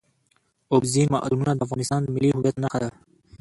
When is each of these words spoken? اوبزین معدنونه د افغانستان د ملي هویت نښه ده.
اوبزین 0.73 1.07
معدنونه 1.13 1.51
د 1.55 1.61
افغانستان 1.65 1.99
د 2.03 2.07
ملي 2.15 2.29
هویت 2.31 2.55
نښه 2.63 2.79
ده. 2.83 2.89